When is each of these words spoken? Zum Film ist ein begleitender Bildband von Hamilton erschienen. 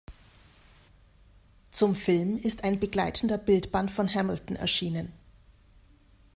Zum 1.69 1.95
Film 1.95 2.37
ist 2.37 2.63
ein 2.63 2.79
begleitender 2.79 3.37
Bildband 3.37 3.91
von 3.91 4.11
Hamilton 4.11 4.55
erschienen. 4.55 5.13